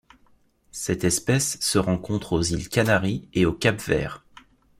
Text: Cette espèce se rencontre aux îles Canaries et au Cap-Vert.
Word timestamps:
Cette 0.71 1.03
espèce 1.03 1.59
se 1.59 1.77
rencontre 1.77 2.33
aux 2.33 2.41
îles 2.41 2.69
Canaries 2.69 3.29
et 3.35 3.45
au 3.45 3.53
Cap-Vert. 3.53 4.25